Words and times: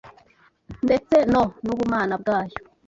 ndtse 0.85 1.17
no 1.33 1.43
n’ubumana 1.63 2.13
bwayo, 2.21 2.57